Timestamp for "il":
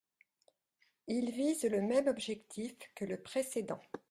1.05-1.29